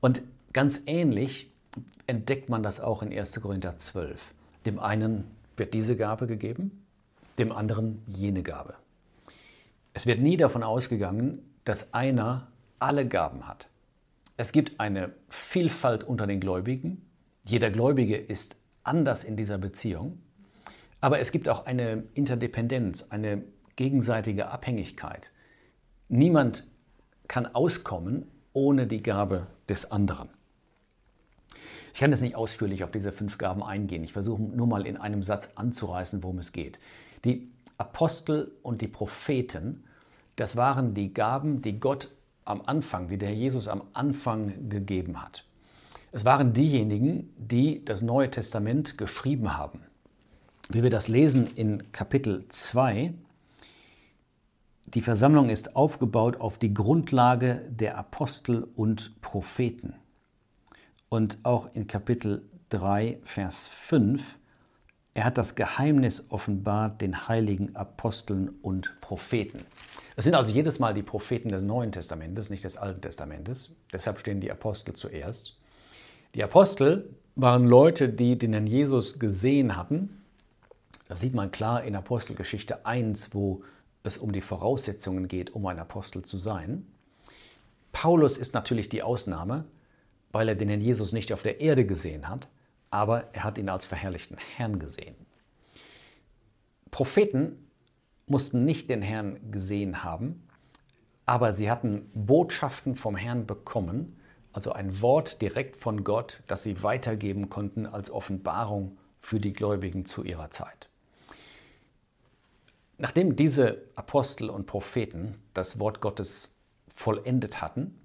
Und 0.00 0.22
ganz 0.52 0.82
ähnlich 0.86 1.52
entdeckt 2.06 2.48
man 2.48 2.62
das 2.62 2.80
auch 2.80 3.02
in 3.02 3.12
1. 3.12 3.40
Korinther 3.40 3.76
12. 3.76 4.34
Dem 4.66 4.78
einen 4.78 5.24
wird 5.56 5.74
diese 5.74 5.96
Gabe 5.96 6.26
gegeben, 6.26 6.84
dem 7.40 7.52
anderen 7.52 8.02
jene 8.06 8.42
Gabe. 8.42 8.74
Es 9.92 10.06
wird 10.06 10.20
nie 10.20 10.36
davon 10.36 10.62
ausgegangen, 10.62 11.42
dass 11.64 11.92
einer 11.92 12.52
alle 12.78 13.06
Gaben 13.06 13.46
hat. 13.46 13.68
Es 14.36 14.52
gibt 14.52 14.80
eine 14.80 15.12
Vielfalt 15.28 16.04
unter 16.04 16.26
den 16.26 16.40
Gläubigen. 16.40 17.04
Jeder 17.44 17.70
Gläubige 17.70 18.16
ist 18.16 18.56
anders 18.84 19.24
in 19.24 19.36
dieser 19.36 19.58
Beziehung. 19.58 20.20
Aber 21.00 21.18
es 21.18 21.32
gibt 21.32 21.48
auch 21.48 21.66
eine 21.66 22.04
Interdependenz, 22.14 23.06
eine 23.10 23.42
gegenseitige 23.76 24.48
Abhängigkeit. 24.48 25.30
Niemand 26.08 26.66
kann 27.28 27.46
auskommen 27.46 28.30
ohne 28.52 28.86
die 28.86 29.02
Gabe 29.02 29.46
des 29.68 29.90
anderen. 29.90 30.28
Ich 31.92 32.00
kann 32.00 32.10
jetzt 32.10 32.22
nicht 32.22 32.36
ausführlich 32.36 32.84
auf 32.84 32.90
diese 32.90 33.12
fünf 33.12 33.38
Gaben 33.38 33.62
eingehen. 33.62 34.04
Ich 34.04 34.12
versuche 34.12 34.42
nur 34.42 34.66
mal 34.66 34.86
in 34.86 34.96
einem 34.96 35.22
Satz 35.22 35.50
anzureißen, 35.54 36.22
worum 36.22 36.38
es 36.38 36.52
geht. 36.52 36.78
Die 37.24 37.50
Apostel 37.78 38.52
und 38.62 38.82
die 38.82 38.88
Propheten, 38.88 39.84
das 40.36 40.56
waren 40.56 40.94
die 40.94 41.14
Gaben, 41.14 41.62
die 41.62 41.80
Gott 41.80 42.10
am 42.44 42.62
Anfang, 42.66 43.08
die 43.08 43.18
der 43.18 43.34
Jesus 43.34 43.68
am 43.68 43.82
Anfang 43.92 44.68
gegeben 44.68 45.22
hat. 45.22 45.44
Es 46.12 46.24
waren 46.24 46.52
diejenigen, 46.52 47.32
die 47.36 47.84
das 47.84 48.02
Neue 48.02 48.30
Testament 48.30 48.98
geschrieben 48.98 49.56
haben. 49.56 49.80
Wie 50.68 50.82
wir 50.82 50.90
das 50.90 51.08
lesen 51.08 51.46
in 51.54 51.92
Kapitel 51.92 52.46
2, 52.48 53.14
die 54.86 55.02
Versammlung 55.02 55.50
ist 55.50 55.76
aufgebaut 55.76 56.40
auf 56.40 56.58
die 56.58 56.74
Grundlage 56.74 57.64
der 57.70 57.96
Apostel 57.96 58.66
und 58.74 59.20
Propheten. 59.20 59.94
Und 61.08 61.38
auch 61.44 61.72
in 61.74 61.86
Kapitel 61.86 62.42
3, 62.70 63.20
Vers 63.22 63.68
5, 63.68 64.39
er 65.14 65.24
hat 65.24 65.38
das 65.38 65.54
Geheimnis 65.54 66.26
offenbart 66.28 67.00
den 67.00 67.28
heiligen 67.28 67.74
Aposteln 67.74 68.50
und 68.62 69.00
Propheten. 69.00 69.64
Es 70.16 70.24
sind 70.24 70.34
also 70.34 70.52
jedes 70.52 70.78
Mal 70.78 70.94
die 70.94 71.02
Propheten 71.02 71.48
des 71.48 71.62
Neuen 71.62 71.92
Testamentes, 71.92 72.50
nicht 72.50 72.64
des 72.64 72.76
Alten 72.76 73.00
Testamentes. 73.00 73.76
Deshalb 73.92 74.20
stehen 74.20 74.40
die 74.40 74.52
Apostel 74.52 74.94
zuerst. 74.94 75.56
Die 76.34 76.44
Apostel 76.44 77.10
waren 77.34 77.66
Leute, 77.66 78.08
die 78.08 78.38
den 78.38 78.52
Herrn 78.52 78.66
Jesus 78.66 79.18
gesehen 79.18 79.76
hatten. 79.76 80.22
Das 81.08 81.20
sieht 81.20 81.34
man 81.34 81.50
klar 81.50 81.82
in 81.82 81.96
Apostelgeschichte 81.96 82.86
1, 82.86 83.34
wo 83.34 83.64
es 84.04 84.16
um 84.16 84.30
die 84.30 84.40
Voraussetzungen 84.40 85.26
geht, 85.26 85.50
um 85.50 85.66
ein 85.66 85.78
Apostel 85.78 86.22
zu 86.22 86.38
sein. 86.38 86.86
Paulus 87.92 88.38
ist 88.38 88.54
natürlich 88.54 88.88
die 88.88 89.02
Ausnahme, 89.02 89.64
weil 90.30 90.48
er 90.48 90.54
den 90.54 90.68
Herrn 90.68 90.80
Jesus 90.80 91.12
nicht 91.12 91.32
auf 91.32 91.42
der 91.42 91.60
Erde 91.60 91.84
gesehen 91.84 92.28
hat, 92.28 92.48
aber 92.90 93.32
er 93.32 93.44
hat 93.44 93.58
ihn 93.58 93.68
als 93.68 93.86
verherrlichten 93.86 94.36
Herrn 94.56 94.78
gesehen. 94.78 95.14
Propheten 96.90 97.70
mussten 98.26 98.64
nicht 98.64 98.90
den 98.90 99.02
Herrn 99.02 99.50
gesehen 99.50 100.02
haben, 100.02 100.46
aber 101.26 101.52
sie 101.52 101.70
hatten 101.70 102.10
Botschaften 102.14 102.96
vom 102.96 103.16
Herrn 103.16 103.46
bekommen, 103.46 104.18
also 104.52 104.72
ein 104.72 105.00
Wort 105.00 105.40
direkt 105.40 105.76
von 105.76 106.02
Gott, 106.02 106.42
das 106.48 106.64
sie 106.64 106.82
weitergeben 106.82 107.48
konnten 107.48 107.86
als 107.86 108.10
Offenbarung 108.10 108.98
für 109.20 109.38
die 109.38 109.52
Gläubigen 109.52 110.06
zu 110.06 110.24
ihrer 110.24 110.50
Zeit. 110.50 110.88
Nachdem 112.98 113.36
diese 113.36 113.82
Apostel 113.94 114.50
und 114.50 114.66
Propheten 114.66 115.36
das 115.54 115.78
Wort 115.78 116.00
Gottes 116.00 116.58
vollendet 116.88 117.62
hatten, 117.62 117.98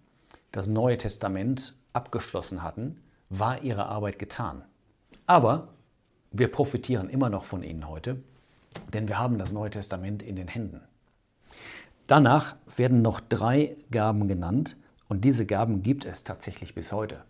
das 0.52 0.68
Neue 0.68 0.98
Testament 0.98 1.76
abgeschlossen 1.94 2.64
hatten, 2.64 3.02
war 3.30 3.64
ihre 3.64 3.88
Arbeit 3.88 4.20
getan. 4.20 4.64
Aber 5.26 5.70
wir 6.32 6.52
profitieren 6.52 7.10
immer 7.10 7.30
noch 7.30 7.46
von 7.46 7.64
ihnen 7.64 7.88
heute, 7.88 8.22
denn 8.94 9.08
wir 9.08 9.18
haben 9.18 9.38
das 9.38 9.52
Neue 9.52 9.70
Testament 9.70 10.22
in 10.22 10.36
den 10.36 10.48
Händen. 10.48 10.82
Danach 12.08 12.56
werden 12.76 13.02
noch 13.02 13.20
drei 13.20 13.76
Gaben 13.90 14.28
genannt 14.28 14.78
und 15.08 15.26
diese 15.26 15.46
Gaben 15.46 15.82
gibt 15.82 16.06
es 16.06 16.24
tatsächlich 16.24 16.76
bis 16.76 16.92
heute. 16.92 17.24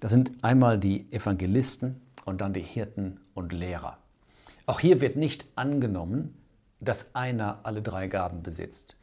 Das 0.00 0.10
sind 0.10 0.32
einmal 0.42 0.78
die 0.78 1.10
Evangelisten 1.12 2.00
und 2.24 2.40
dann 2.40 2.54
die 2.54 2.60
Hirten 2.62 3.20
und 3.34 3.52
Lehrer. 3.52 3.98
Auch 4.64 4.80
hier 4.80 5.00
wird 5.00 5.16
nicht 5.16 5.46
angenommen, 5.54 6.34
dass 6.80 7.14
einer 7.14 7.60
alle 7.62 7.82
drei 7.82 8.08
Gaben 8.08 8.42
besitzt. 8.42 8.96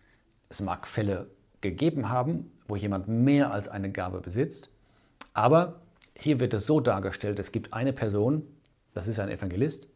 Es 0.49 0.61
mag 0.61 0.87
Fälle 0.87 1.27
gegeben 1.61 2.09
haben, 2.09 2.51
wo 2.67 2.75
jemand 2.75 3.07
mehr 3.07 3.51
als 3.51 3.69
eine 3.69 3.91
Gabe 3.91 4.19
besitzt, 4.19 4.71
aber 5.33 5.81
hier 6.23 6.39
wird 6.39 6.53
es 6.53 6.65
so 6.65 6.79
dargestellt, 6.79 7.37
es 7.37 7.51
gibt 7.51 7.73
eine 7.73 7.91
Person, 7.91 8.47
das 8.93 9.09
ist 9.09 9.19
ein 9.19 9.27
Evangelist, 9.27 9.89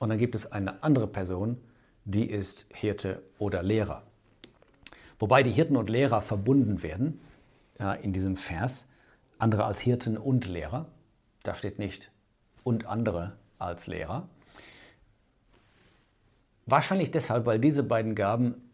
und 0.00 0.08
dann 0.08 0.18
gibt 0.18 0.34
es 0.34 0.50
eine 0.50 0.82
andere 0.82 1.06
Person, 1.06 1.56
die 2.04 2.28
ist 2.28 2.66
Hirte 2.74 3.22
oder 3.38 3.62
Lehrer. 3.62 4.02
Wobei 5.20 5.44
die 5.44 5.52
Hirten 5.52 5.76
und 5.76 5.88
Lehrer 5.88 6.20
verbunden 6.20 6.82
werden 6.82 7.20
ja, 7.78 7.92
in 7.92 8.12
diesem 8.12 8.34
Vers, 8.34 8.88
andere 9.38 9.64
als 9.64 9.78
Hirten 9.78 10.18
und 10.18 10.46
Lehrer. 10.48 10.86
Da 11.44 11.54
steht 11.54 11.78
nicht 11.78 12.10
und 12.64 12.86
andere 12.86 13.36
als 13.60 13.86
Lehrer. 13.86 14.28
Wahrscheinlich 16.66 17.12
deshalb, 17.12 17.46
weil 17.46 17.60
diese 17.60 17.84
beiden 17.84 18.16
Gaben 18.16 18.68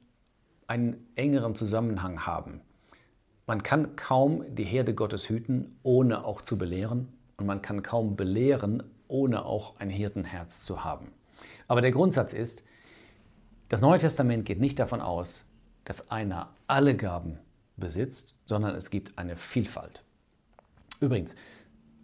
einen 0.66 1.06
engeren 1.16 1.54
Zusammenhang 1.54 2.24
haben. 2.24 2.62
Man 3.48 3.62
kann 3.62 3.96
kaum 3.96 4.44
die 4.54 4.64
Herde 4.64 4.94
Gottes 4.94 5.30
hüten, 5.30 5.78
ohne 5.82 6.26
auch 6.26 6.42
zu 6.42 6.58
belehren. 6.58 7.08
Und 7.38 7.46
man 7.46 7.62
kann 7.62 7.82
kaum 7.82 8.14
belehren, 8.14 8.82
ohne 9.08 9.46
auch 9.46 9.80
ein 9.80 9.88
Hirtenherz 9.88 10.66
zu 10.66 10.84
haben. 10.84 11.12
Aber 11.66 11.80
der 11.80 11.90
Grundsatz 11.90 12.34
ist, 12.34 12.62
das 13.70 13.80
Neue 13.80 14.00
Testament 14.00 14.44
geht 14.44 14.60
nicht 14.60 14.78
davon 14.78 15.00
aus, 15.00 15.46
dass 15.84 16.10
einer 16.10 16.54
alle 16.66 16.94
Gaben 16.94 17.38
besitzt, 17.78 18.36
sondern 18.44 18.74
es 18.74 18.90
gibt 18.90 19.16
eine 19.16 19.34
Vielfalt. 19.34 20.04
Übrigens, 21.00 21.34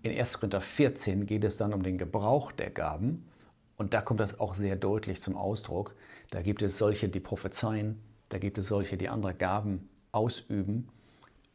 in 0.00 0.18
1. 0.18 0.38
Korinther 0.38 0.62
14 0.62 1.26
geht 1.26 1.44
es 1.44 1.58
dann 1.58 1.74
um 1.74 1.82
den 1.82 1.98
Gebrauch 1.98 2.52
der 2.52 2.70
Gaben 2.70 3.28
und 3.76 3.92
da 3.92 4.00
kommt 4.00 4.20
das 4.20 4.40
auch 4.40 4.54
sehr 4.54 4.76
deutlich 4.76 5.20
zum 5.20 5.36
Ausdruck. 5.36 5.94
Da 6.30 6.40
gibt 6.40 6.62
es 6.62 6.78
solche, 6.78 7.10
die 7.10 7.20
prophezeien, 7.20 8.00
da 8.30 8.38
gibt 8.38 8.56
es 8.56 8.68
solche, 8.68 8.96
die 8.96 9.10
andere 9.10 9.34
Gaben 9.34 9.90
ausüben. 10.10 10.88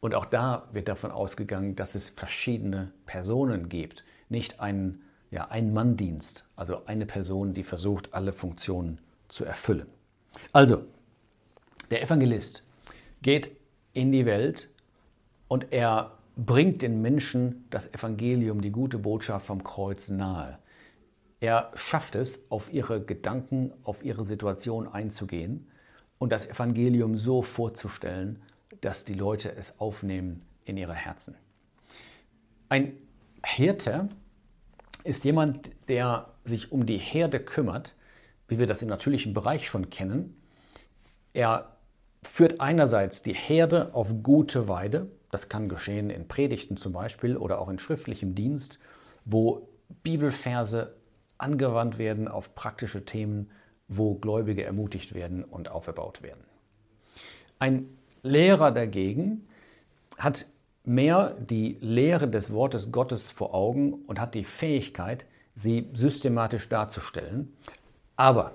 Und 0.00 0.14
auch 0.14 0.24
da 0.24 0.66
wird 0.72 0.88
davon 0.88 1.10
ausgegangen, 1.10 1.76
dass 1.76 1.94
es 1.94 2.10
verschiedene 2.10 2.92
Personen 3.04 3.68
gibt, 3.68 4.04
nicht 4.28 4.60
einen 4.60 5.02
ja, 5.30 5.48
Ein-Mann-Dienst, 5.48 6.48
also 6.56 6.86
eine 6.86 7.06
Person, 7.06 7.54
die 7.54 7.62
versucht, 7.62 8.14
alle 8.14 8.32
Funktionen 8.32 8.98
zu 9.28 9.44
erfüllen. 9.44 9.86
Also, 10.52 10.84
der 11.90 12.02
Evangelist 12.02 12.64
geht 13.22 13.50
in 13.92 14.12
die 14.12 14.26
Welt 14.26 14.70
und 15.48 15.72
er 15.72 16.18
bringt 16.36 16.82
den 16.82 17.02
Menschen 17.02 17.66
das 17.70 17.92
Evangelium, 17.92 18.60
die 18.60 18.70
gute 18.70 18.98
Botschaft 18.98 19.46
vom 19.46 19.62
Kreuz 19.62 20.08
nahe. 20.08 20.58
Er 21.40 21.70
schafft 21.74 22.16
es, 22.16 22.50
auf 22.50 22.72
ihre 22.72 23.02
Gedanken, 23.02 23.72
auf 23.82 24.04
ihre 24.04 24.24
Situation 24.24 24.88
einzugehen 24.88 25.68
und 26.18 26.32
das 26.32 26.46
Evangelium 26.46 27.16
so 27.16 27.42
vorzustellen, 27.42 28.40
dass 28.80 29.04
die 29.04 29.14
Leute 29.14 29.54
es 29.54 29.80
aufnehmen 29.80 30.42
in 30.64 30.76
ihre 30.76 30.94
Herzen. 30.94 31.36
Ein 32.68 32.96
Hirte 33.44 34.08
ist 35.04 35.24
jemand, 35.24 35.70
der 35.88 36.28
sich 36.44 36.72
um 36.72 36.86
die 36.86 36.98
Herde 36.98 37.40
kümmert, 37.40 37.94
wie 38.48 38.58
wir 38.58 38.66
das 38.66 38.82
im 38.82 38.88
natürlichen 38.88 39.32
Bereich 39.32 39.66
schon 39.66 39.90
kennen. 39.90 40.36
Er 41.32 41.76
führt 42.22 42.60
einerseits 42.60 43.22
die 43.22 43.34
Herde 43.34 43.94
auf 43.94 44.22
gute 44.22 44.68
Weide, 44.68 45.10
das 45.30 45.48
kann 45.48 45.68
geschehen 45.68 46.10
in 46.10 46.28
Predigten 46.28 46.76
zum 46.76 46.92
Beispiel 46.92 47.36
oder 47.36 47.60
auch 47.60 47.68
in 47.68 47.78
schriftlichem 47.78 48.34
Dienst, 48.34 48.78
wo 49.24 49.68
Bibelverse 50.02 50.96
angewandt 51.38 51.98
werden 51.98 52.28
auf 52.28 52.54
praktische 52.54 53.04
Themen, 53.04 53.50
wo 53.88 54.14
Gläubige 54.14 54.64
ermutigt 54.64 55.14
werden 55.14 55.44
und 55.44 55.68
aufgebaut 55.68 56.22
werden. 56.22 56.44
Ein 57.58 57.88
Lehrer 58.22 58.70
dagegen 58.70 59.46
hat 60.18 60.46
mehr 60.84 61.36
die 61.38 61.78
Lehre 61.80 62.28
des 62.28 62.52
Wortes 62.52 62.92
Gottes 62.92 63.30
vor 63.30 63.54
Augen 63.54 63.94
und 64.06 64.20
hat 64.20 64.34
die 64.34 64.44
Fähigkeit, 64.44 65.26
sie 65.54 65.88
systematisch 65.92 66.68
darzustellen. 66.68 67.54
Aber 68.16 68.52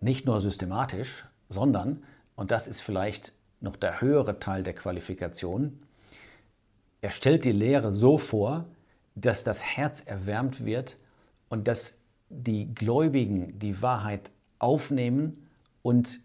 nicht 0.00 0.26
nur 0.26 0.40
systematisch, 0.40 1.24
sondern, 1.48 2.02
und 2.34 2.50
das 2.50 2.66
ist 2.66 2.80
vielleicht 2.80 3.32
noch 3.60 3.76
der 3.76 4.00
höhere 4.00 4.38
Teil 4.38 4.62
der 4.62 4.74
Qualifikation, 4.74 5.80
er 7.00 7.10
stellt 7.10 7.44
die 7.44 7.52
Lehre 7.52 7.92
so 7.92 8.16
vor, 8.16 8.64
dass 9.14 9.44
das 9.44 9.64
Herz 9.64 10.02
erwärmt 10.04 10.64
wird 10.64 10.96
und 11.48 11.68
dass 11.68 11.98
die 12.28 12.72
Gläubigen 12.74 13.58
die 13.58 13.82
Wahrheit 13.82 14.32
aufnehmen 14.58 15.48
und 15.82 16.20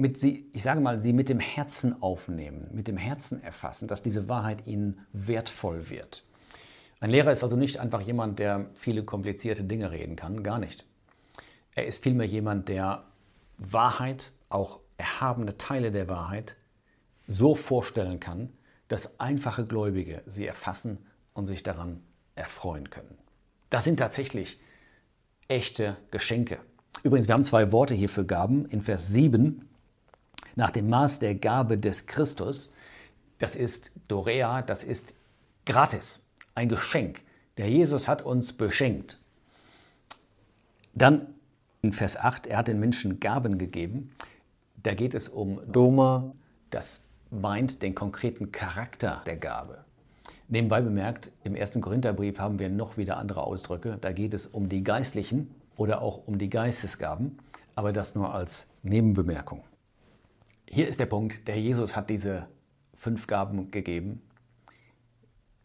mit 0.00 0.18
sie, 0.18 0.48
ich 0.52 0.62
sage 0.62 0.80
mal, 0.80 1.00
sie 1.00 1.12
mit 1.12 1.28
dem 1.28 1.40
Herzen 1.40 2.02
aufnehmen, 2.02 2.68
mit 2.72 2.88
dem 2.88 2.96
Herzen 2.96 3.42
erfassen, 3.42 3.86
dass 3.86 4.02
diese 4.02 4.28
Wahrheit 4.28 4.66
ihnen 4.66 5.06
wertvoll 5.12 5.90
wird. 5.90 6.24
Ein 7.00 7.10
Lehrer 7.10 7.32
ist 7.32 7.42
also 7.42 7.56
nicht 7.56 7.78
einfach 7.78 8.00
jemand, 8.00 8.38
der 8.38 8.70
viele 8.74 9.04
komplizierte 9.04 9.64
Dinge 9.64 9.90
reden 9.90 10.16
kann, 10.16 10.42
gar 10.42 10.58
nicht. 10.58 10.86
Er 11.74 11.86
ist 11.86 12.02
vielmehr 12.02 12.26
jemand, 12.26 12.68
der 12.68 13.04
Wahrheit, 13.58 14.32
auch 14.48 14.80
erhabene 14.96 15.56
Teile 15.56 15.92
der 15.92 16.08
Wahrheit, 16.08 16.56
so 17.26 17.54
vorstellen 17.54 18.20
kann, 18.20 18.52
dass 18.88 19.20
einfache 19.20 19.64
Gläubige 19.64 20.22
sie 20.26 20.46
erfassen 20.46 20.98
und 21.32 21.46
sich 21.46 21.62
daran 21.62 22.02
erfreuen 22.34 22.90
können. 22.90 23.16
Das 23.70 23.84
sind 23.84 23.98
tatsächlich 23.98 24.60
echte 25.46 25.96
Geschenke. 26.10 26.58
Übrigens, 27.02 27.28
wir 27.28 27.34
haben 27.34 27.44
zwei 27.44 27.70
Worte 27.70 27.94
hier 27.94 28.08
für 28.08 28.26
Gaben. 28.26 28.66
In 28.66 28.82
Vers 28.82 29.08
7, 29.08 29.69
nach 30.56 30.70
dem 30.70 30.88
Maß 30.88 31.18
der 31.18 31.34
Gabe 31.34 31.78
des 31.78 32.06
Christus, 32.06 32.72
das 33.38 33.54
ist 33.56 33.90
Dorea, 34.08 34.62
das 34.62 34.84
ist 34.84 35.14
gratis, 35.64 36.20
ein 36.54 36.68
Geschenk. 36.68 37.22
Der 37.56 37.68
Jesus 37.68 38.08
hat 38.08 38.22
uns 38.22 38.52
beschenkt. 38.52 39.18
Dann 40.94 41.26
in 41.82 41.92
Vers 41.92 42.16
8, 42.16 42.46
er 42.46 42.58
hat 42.58 42.68
den 42.68 42.80
Menschen 42.80 43.20
Gaben 43.20 43.58
gegeben. 43.58 44.12
Da 44.82 44.94
geht 44.94 45.14
es 45.14 45.28
um 45.28 45.60
Doma, 45.70 46.32
das 46.70 47.04
meint 47.30 47.82
den 47.82 47.94
konkreten 47.94 48.52
Charakter 48.52 49.22
der 49.26 49.36
Gabe. 49.36 49.84
Nebenbei 50.48 50.80
bemerkt, 50.80 51.30
im 51.44 51.54
ersten 51.54 51.80
Korintherbrief 51.80 52.38
haben 52.38 52.58
wir 52.58 52.68
noch 52.68 52.96
wieder 52.96 53.18
andere 53.18 53.44
Ausdrücke. 53.44 53.98
Da 54.00 54.12
geht 54.12 54.34
es 54.34 54.46
um 54.46 54.68
die 54.68 54.82
geistlichen 54.82 55.54
oder 55.76 56.02
auch 56.02 56.26
um 56.26 56.38
die 56.38 56.50
Geistesgaben, 56.50 57.38
aber 57.76 57.92
das 57.92 58.14
nur 58.14 58.34
als 58.34 58.66
Nebenbemerkung. 58.82 59.62
Hier 60.72 60.86
ist 60.86 61.00
der 61.00 61.06
Punkt, 61.06 61.48
der 61.48 61.58
Jesus 61.58 61.96
hat 61.96 62.10
diese 62.10 62.46
fünf 62.94 63.26
Gaben 63.26 63.72
gegeben. 63.72 64.22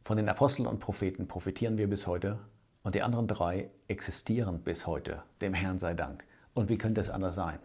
Von 0.04 0.18
den 0.18 0.28
Aposteln 0.28 0.68
und 0.68 0.80
Propheten 0.80 1.28
profitieren 1.28 1.78
wir 1.78 1.88
bis 1.88 2.08
heute 2.08 2.40
und 2.82 2.96
die 2.96 3.04
anderen 3.04 3.28
drei 3.28 3.70
existieren 3.88 4.62
bis 4.64 4.88
heute. 4.88 5.22
Dem 5.42 5.54
Herrn 5.54 5.78
sei 5.78 5.94
Dank. 5.94 6.26
Und 6.56 6.70
wie 6.70 6.80
könnte 6.80 7.02
es 7.02 7.12
anders 7.12 7.36
sein? 7.36 7.60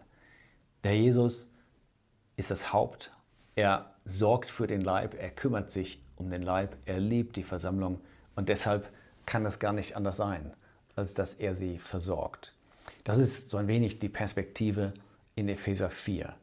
Der 0.83 0.95
Jesus 0.95 1.49
ist 2.37 2.51
das 2.51 2.73
Haupt. 2.73 3.11
Er 3.55 3.95
sorgt 4.05 4.51
für 4.51 4.67
den 4.67 4.81
Leib, 4.81 5.15
er 5.19 5.31
kümmert 5.31 5.71
sich 5.71 5.99
um 6.17 6.29
den 6.29 6.43
Leib, 6.43 6.77
er 6.85 6.99
liebt 6.99 7.37
die 7.37 7.43
Versammlung 7.43 8.01
und 8.35 8.49
deshalb 8.49 8.87
kann 9.25 9.47
es 9.47 9.57
gar 9.57 9.73
nicht 9.73 9.95
anders 9.95 10.17
sein, 10.17 10.53
als 10.95 11.15
dass 11.15 11.33
er 11.33 11.55
sie 11.55 11.79
versorgt. 11.79 12.53
Das 13.03 13.17
ist 13.17 13.49
so 13.49 13.57
ein 13.57 13.67
wenig 13.67 13.97
die 13.97 14.09
Perspektive 14.09 14.93
in 15.35 15.49
Epheser 15.49 15.89
4. 15.89 16.35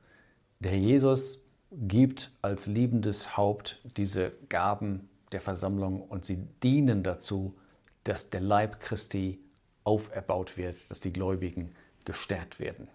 Der 0.60 0.76
Jesus 0.76 1.44
gibt 1.70 2.32
als 2.42 2.66
liebendes 2.66 3.36
Haupt 3.36 3.80
diese 3.96 4.32
Gaben 4.48 5.08
der 5.30 5.40
Versammlung 5.40 6.02
und 6.02 6.24
sie 6.24 6.38
dienen 6.64 7.04
dazu, 7.04 7.56
dass 8.02 8.30
der 8.30 8.40
Leib 8.40 8.80
Christi 8.80 9.38
auferbaut 9.84 10.56
wird, 10.56 10.90
dass 10.90 10.98
die 10.98 11.12
Gläubigen 11.12 11.70
gestärkt 12.04 12.58
werden. 12.58 12.88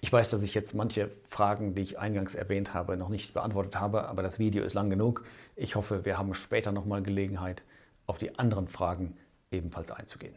Ich 0.00 0.10
weiß, 0.12 0.30
dass 0.30 0.42
ich 0.42 0.54
jetzt 0.54 0.74
manche 0.74 1.10
Fragen, 1.24 1.74
die 1.74 1.82
ich 1.82 1.98
eingangs 1.98 2.34
erwähnt 2.34 2.72
habe, 2.72 2.96
noch 2.96 3.10
nicht 3.10 3.34
beantwortet 3.34 3.78
habe, 3.78 4.08
aber 4.08 4.22
das 4.22 4.38
Video 4.38 4.64
ist 4.64 4.74
lang 4.74 4.88
genug. 4.88 5.24
Ich 5.56 5.76
hoffe, 5.76 6.06
wir 6.06 6.16
haben 6.16 6.32
später 6.32 6.72
nochmal 6.72 7.02
Gelegenheit, 7.02 7.64
auf 8.06 8.16
die 8.16 8.38
anderen 8.38 8.66
Fragen 8.66 9.16
ebenfalls 9.50 9.90
einzugehen. 9.90 10.34